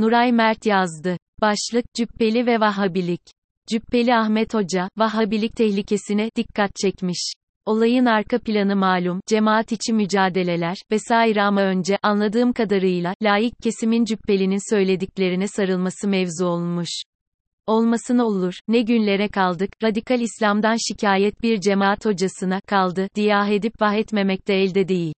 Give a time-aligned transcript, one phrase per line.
[0.00, 1.16] Nuray Mert yazdı.
[1.40, 3.20] Başlık, Cübbeli ve Vahabilik.
[3.70, 7.32] Cübbeli Ahmet Hoca, Vahabilik tehlikesine dikkat çekmiş.
[7.66, 14.74] Olayın arka planı malum, cemaat içi mücadeleler, vesaire ama önce, anladığım kadarıyla, laik kesimin Cübbeli'nin
[14.74, 16.90] söylediklerine sarılması mevzu olmuş.
[17.66, 23.94] Olmasına olur, ne günlere kaldık, radikal İslam'dan şikayet bir cemaat hocasına, kaldı, diye edip vah
[23.94, 25.14] etmemek de elde değil.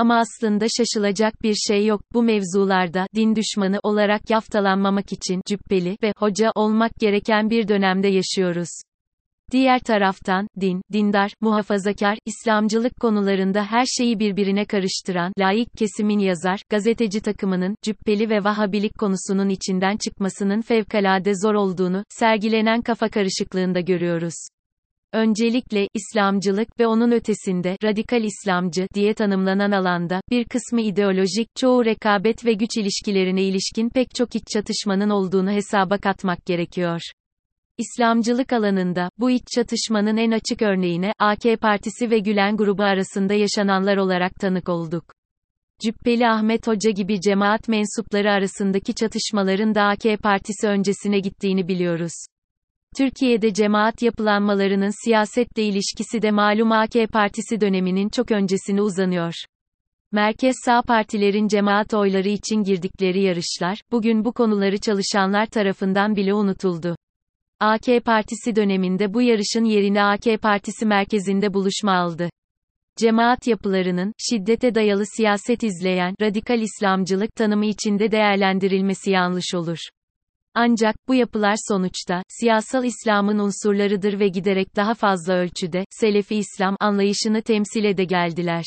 [0.00, 2.00] Ama aslında şaşılacak bir şey yok.
[2.12, 8.68] Bu mevzularda din düşmanı olarak yaftalanmamak için cübbeli ve hoca olmak gereken bir dönemde yaşıyoruz.
[9.52, 17.20] Diğer taraftan, din, dindar, muhafazakar, İslamcılık konularında her şeyi birbirine karıştıran, laik kesimin yazar, gazeteci
[17.20, 24.34] takımının, cübbeli ve vahabilik konusunun içinden çıkmasının fevkalade zor olduğunu, sergilenen kafa karışıklığında görüyoruz.
[25.12, 32.44] Öncelikle, İslamcılık ve onun ötesinde, radikal İslamcı diye tanımlanan alanda, bir kısmı ideolojik, çoğu rekabet
[32.44, 37.00] ve güç ilişkilerine ilişkin pek çok iç çatışmanın olduğunu hesaba katmak gerekiyor.
[37.78, 43.96] İslamcılık alanında, bu iç çatışmanın en açık örneğine, AK Partisi ve Gülen grubu arasında yaşananlar
[43.96, 45.04] olarak tanık olduk.
[45.84, 52.12] Cübbeli Ahmet Hoca gibi cemaat mensupları arasındaki çatışmaların da AK Partisi öncesine gittiğini biliyoruz.
[52.96, 59.34] Türkiye'de cemaat yapılanmalarının siyasetle ilişkisi de malum AK Partisi döneminin çok öncesine uzanıyor.
[60.12, 66.96] Merkez sağ partilerin cemaat oyları için girdikleri yarışlar, bugün bu konuları çalışanlar tarafından bile unutuldu.
[67.60, 72.30] AK Partisi döneminde bu yarışın yerini AK Partisi merkezinde buluşma aldı.
[72.96, 79.78] Cemaat yapılarının, şiddete dayalı siyaset izleyen, radikal İslamcılık tanımı içinde değerlendirilmesi yanlış olur.
[80.54, 87.42] Ancak, bu yapılar sonuçta, siyasal İslam'ın unsurlarıdır ve giderek daha fazla ölçüde, Selefi İslam anlayışını
[87.42, 88.64] temsil ede geldiler.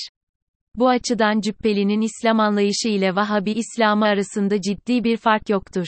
[0.76, 5.86] Bu açıdan Cübbeli'nin İslam anlayışı ile Vahabi İslamı arasında ciddi bir fark yoktur.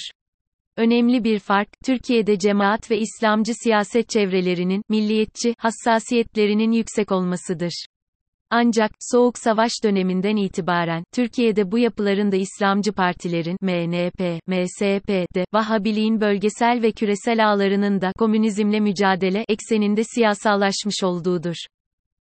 [0.78, 7.86] Önemli bir fark, Türkiye'de cemaat ve İslamcı siyaset çevrelerinin, milliyetçi, hassasiyetlerinin yüksek olmasıdır.
[8.50, 16.82] Ancak, Soğuk Savaş döneminden itibaren, Türkiye'de bu yapıların da İslamcı partilerin, MNP, MSP'de, Vahabiliğin bölgesel
[16.82, 21.55] ve küresel ağlarının da, komünizmle mücadele, ekseninde siyasallaşmış olduğudur.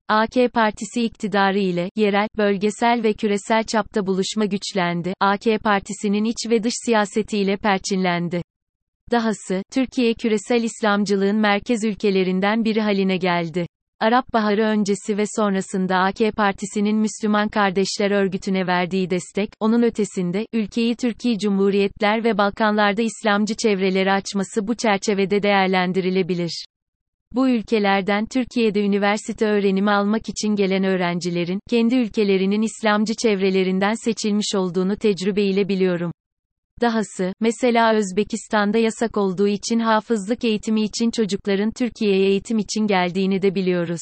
[0.07, 6.63] AK Partisi iktidarı ile, yerel, bölgesel ve küresel çapta buluşma güçlendi, AK Partisi'nin iç ve
[6.63, 8.41] dış siyasetiyle perçinlendi.
[9.11, 13.67] Dahası, Türkiye küresel İslamcılığın merkez ülkelerinden biri haline geldi.
[14.01, 20.95] Arap Baharı öncesi ve sonrasında AK Partisi'nin Müslüman Kardeşler Örgütü'ne verdiği destek, onun ötesinde, ülkeyi
[20.95, 26.65] Türkiye Cumhuriyetler ve Balkanlarda İslamcı çevreleri açması bu çerçevede değerlendirilebilir.
[27.33, 34.95] Bu ülkelerden Türkiye'de üniversite öğrenimi almak için gelen öğrencilerin, kendi ülkelerinin İslamcı çevrelerinden seçilmiş olduğunu
[34.95, 36.11] tecrübeyle biliyorum.
[36.81, 43.55] Dahası, mesela Özbekistan'da yasak olduğu için hafızlık eğitimi için çocukların Türkiye'ye eğitim için geldiğini de
[43.55, 44.01] biliyoruz.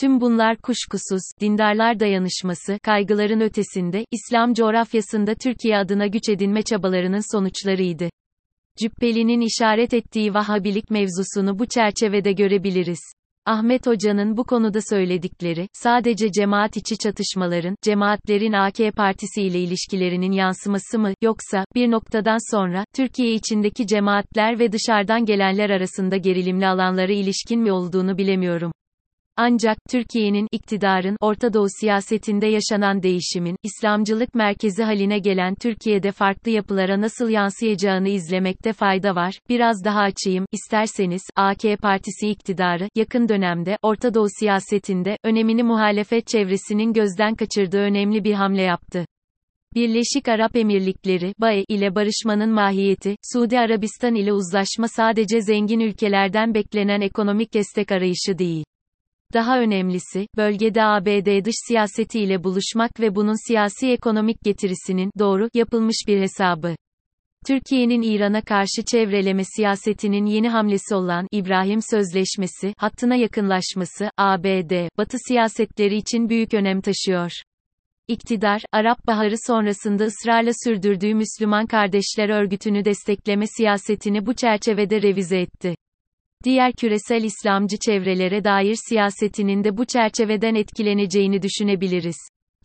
[0.00, 8.10] Tüm bunlar kuşkusuz, dindarlar dayanışması, kaygıların ötesinde, İslam coğrafyasında Türkiye adına güç edinme çabalarının sonuçlarıydı.
[8.78, 13.00] Cübbeli'nin işaret ettiği Vahabilik mevzusunu bu çerçevede görebiliriz.
[13.46, 20.98] Ahmet Hoca'nın bu konuda söyledikleri, sadece cemaat içi çatışmaların, cemaatlerin AK Partisi ile ilişkilerinin yansıması
[20.98, 27.60] mı, yoksa, bir noktadan sonra, Türkiye içindeki cemaatler ve dışarıdan gelenler arasında gerilimli alanlara ilişkin
[27.60, 28.72] mi olduğunu bilemiyorum.
[29.38, 37.00] Ancak, Türkiye'nin, iktidarın, Orta Doğu siyasetinde yaşanan değişimin, İslamcılık merkezi haline gelen Türkiye'de farklı yapılara
[37.00, 39.40] nasıl yansıyacağını izlemekte fayda var.
[39.48, 46.92] Biraz daha açayım, isterseniz, AK Partisi iktidarı, yakın dönemde, Orta Doğu siyasetinde, önemini muhalefet çevresinin
[46.92, 49.06] gözden kaçırdığı önemli bir hamle yaptı.
[49.74, 57.00] Birleşik Arap Emirlikleri, BAE ile barışmanın mahiyeti, Suudi Arabistan ile uzlaşma sadece zengin ülkelerden beklenen
[57.00, 58.64] ekonomik destek arayışı değil.
[59.34, 66.20] Daha önemlisi, bölgede ABD dış siyasetiyle buluşmak ve bunun siyasi ekonomik getirisinin doğru yapılmış bir
[66.20, 66.76] hesabı.
[67.46, 75.96] Türkiye'nin İran'a karşı çevreleme siyasetinin yeni hamlesi olan İbrahim Sözleşmesi hattına yakınlaşması ABD Batı siyasetleri
[75.96, 77.30] için büyük önem taşıyor.
[78.08, 85.74] İktidar, Arap Baharı sonrasında ısrarla sürdürdüğü Müslüman Kardeşler Örgütü'nü destekleme siyasetini bu çerçevede revize etti.
[86.46, 92.16] Diğer küresel İslamcı çevrelere dair siyasetinin de bu çerçeveden etkileneceğini düşünebiliriz.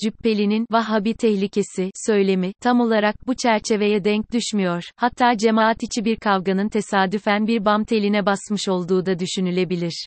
[0.04, 4.84] Cübbeli'nin Vahabi tehlikesi söylemi tam olarak bu çerçeveye denk düşmüyor.
[4.96, 10.06] Hatta cemaat içi bir kavganın tesadüfen bir bam teline basmış olduğu da düşünülebilir.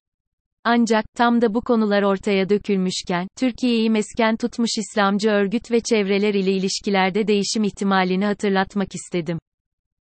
[0.64, 6.52] Ancak tam da bu konular ortaya dökülmüşken Türkiye'yi mesken tutmuş İslamcı örgüt ve çevreler ile
[6.52, 9.38] ilişkilerde değişim ihtimalini hatırlatmak istedim.